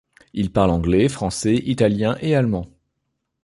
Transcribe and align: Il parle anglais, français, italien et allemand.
Il 0.33 0.51
parle 0.51 0.71
anglais, 0.71 1.09
français, 1.09 1.53
italien 1.57 2.17
et 2.21 2.33
allemand. 2.33 2.65